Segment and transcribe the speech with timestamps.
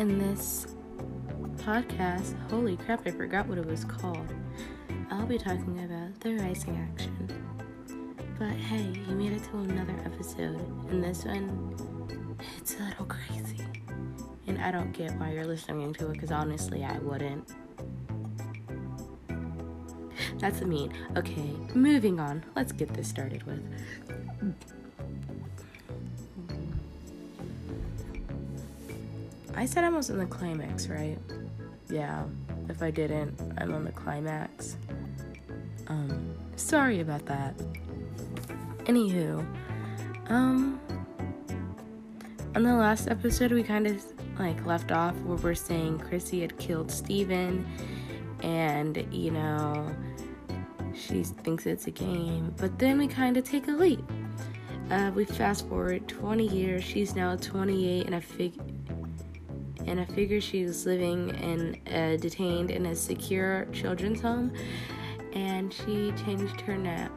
[0.00, 0.66] in this
[1.56, 4.32] podcast, holy crap, I forgot what it was called.
[5.10, 7.28] I'll be talking about the rising action.
[8.38, 10.58] But hey, you made it to another episode,
[10.88, 11.76] and this one,
[12.56, 13.62] it's a little crazy.
[14.46, 17.46] And I don't get why you're listening to it, because honestly, I wouldn't.
[20.38, 20.94] That's a mean.
[21.18, 22.42] Okay, moving on.
[22.56, 23.62] Let's get this started with.
[29.54, 31.18] I said I was in the climax, right?
[31.88, 32.24] Yeah.
[32.68, 34.76] If I didn't, I'm on the climax.
[35.88, 37.56] Um, sorry about that.
[38.84, 39.44] Anywho,
[40.28, 40.80] um,
[42.54, 44.04] on the last episode, we kind of
[44.38, 47.66] like left off where we're saying Chrissie had killed Steven,
[48.42, 49.94] and you know,
[50.94, 52.54] she thinks it's a game.
[52.56, 54.04] But then we kind of take a leap.
[54.90, 56.82] Uh, we fast forward 20 years.
[56.82, 58.54] She's now 28, and I fig
[59.86, 64.52] and I figure she's living and detained in a secure children's home.
[65.32, 67.10] And she changed her name.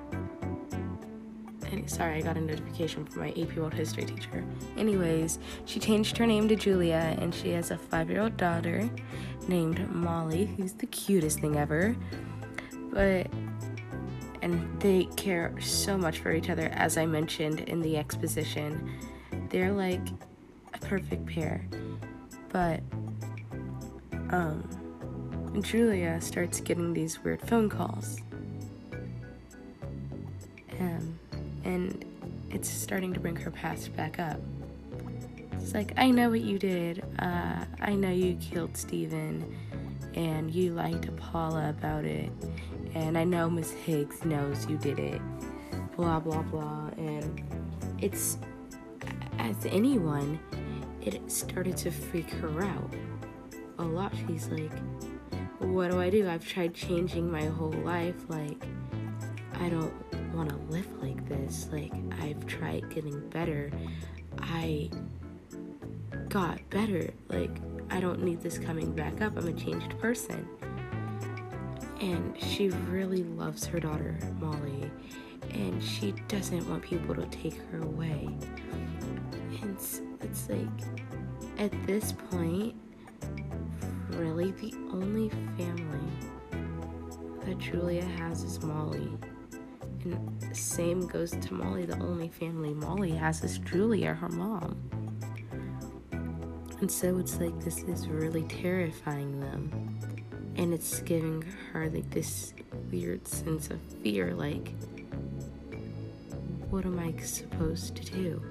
[1.86, 4.46] Sorry, I got a notification from my AP World History teacher.
[4.78, 8.90] Anyways, she changed her name to Julia, and she has a five-year-old daughter
[9.50, 11.96] named Molly, who's the cutest thing ever.
[12.92, 13.28] But
[14.42, 18.90] and they care so much for each other, as I mentioned in the exposition.
[19.50, 20.08] They're like
[20.74, 21.68] a perfect pair.
[22.54, 22.82] But
[24.30, 24.64] um,
[25.62, 28.20] Julia starts getting these weird phone calls.
[30.80, 31.20] Um,
[31.66, 32.06] and
[32.52, 34.40] it's starting to bring her past back up.
[35.54, 37.04] It's like, I know what you did.
[37.18, 39.58] Uh, I know you killed Steven,
[40.14, 42.32] and you lied to Paula about it.
[42.94, 45.22] And I know Miss Higgs knows you did it.
[45.96, 46.90] Blah, blah, blah.
[46.98, 47.42] And
[48.00, 48.38] it's,
[49.40, 50.40] as anyone,
[51.06, 52.94] it started to freak her out
[53.80, 54.14] a lot.
[54.28, 54.72] She's like,
[55.60, 56.28] What do I do?
[56.30, 58.16] I've tried changing my whole life.
[58.30, 58.64] Like,
[59.56, 59.94] I don't
[60.34, 61.68] want to live like this.
[61.72, 63.72] Like, I've tried getting better.
[64.40, 64.90] I
[66.30, 67.14] got better.
[67.30, 67.58] Like,
[67.90, 69.38] I don't need this coming back up.
[69.38, 70.48] I'm a changed person.
[72.04, 74.92] And she really loves her daughter, Molly.
[75.52, 78.28] And she doesn't want people to take her away.
[79.62, 79.78] And
[80.20, 80.68] it's like,
[81.58, 82.76] at this point,
[84.10, 86.12] really the only family
[87.46, 89.18] that Julia has is Molly.
[90.04, 91.86] And same goes to Molly.
[91.86, 94.76] The only family Molly has is Julia, her mom.
[96.82, 99.93] And so it's like this is really terrifying them.
[100.56, 102.54] And it's giving her like this
[102.92, 104.74] weird sense of fear like,
[106.70, 108.42] what am I supposed to do?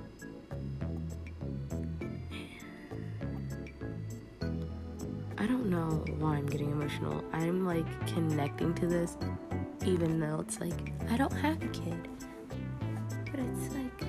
[5.39, 7.25] I don't know why I'm getting emotional.
[7.33, 9.17] I'm like connecting to this,
[9.85, 12.09] even though it's like I don't have a kid.
[13.31, 14.05] But it's like,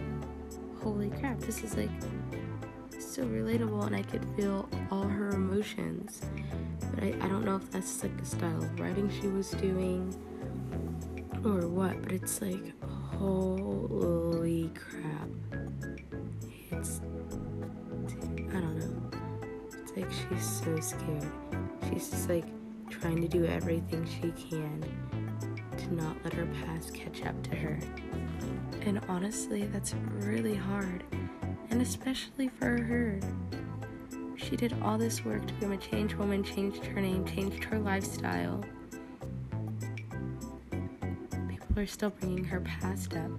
[0.81, 1.89] holy crap, this is like
[3.13, 6.21] so relatable, and I could feel all her emotions.
[6.95, 10.15] But I, I don't know if that's like the style of writing she was doing
[11.45, 12.73] or what, but it's like,
[13.19, 15.29] holy crap.
[16.71, 17.01] It's,
[18.49, 19.19] I don't know
[19.79, 21.31] It's like she's so scared.
[21.89, 22.45] She's just like
[22.89, 24.83] trying to do everything she can
[25.77, 27.79] to not let her past catch up to her.
[28.81, 31.03] And honestly, that's really hard,
[31.83, 33.19] especially for her.
[34.37, 37.77] She did all this work to become a changed woman, changed her name, changed her
[37.77, 38.63] lifestyle.
[41.49, 43.31] People are still bringing her past up.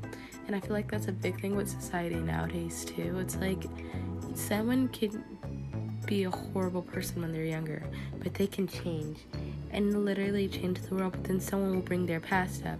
[0.47, 3.19] And I feel like that's a big thing with society nowadays, too.
[3.19, 3.65] It's like
[4.35, 5.25] someone can
[6.05, 7.83] be a horrible person when they're younger,
[8.23, 9.21] but they can change
[9.71, 11.13] and literally change the world.
[11.13, 12.79] But then someone will bring their past up,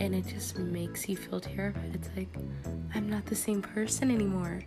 [0.00, 1.94] and it just makes you feel terrified.
[1.94, 2.28] It's like,
[2.94, 4.60] I'm not the same person anymore.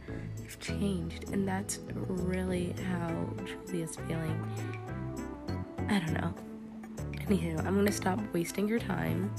[0.44, 4.38] I've changed, and that's really how Julia's feeling.
[5.90, 6.34] I don't know.
[7.28, 9.31] Anywho, I'm gonna stop wasting your time.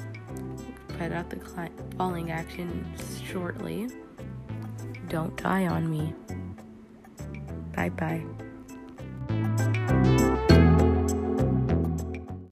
[0.98, 2.92] Put out the cl- falling action
[3.24, 3.88] shortly.
[5.08, 6.14] Don't die on me.
[7.74, 8.24] Bye bye.